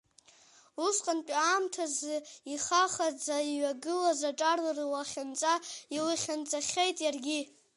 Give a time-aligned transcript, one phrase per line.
[0.85, 2.15] Усҟантәи аамҭазы,
[2.53, 5.53] ихахаӡа иҩагылаз аҿар рлахьынҵа
[5.95, 7.39] илахьынҵахеит иаргьы.